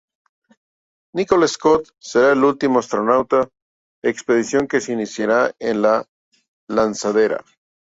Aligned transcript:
Nicole 1.13 1.47
Stott 1.47 1.91
será 1.99 2.31
el 2.33 2.43
último 2.43 2.79
astronauta 2.79 3.47
expedición 4.03 4.67
que 4.67 4.81
se 4.81 4.93
iniciará 4.93 5.51
en 5.59 5.83
la 5.83 6.07
lanzadera. 6.67 7.45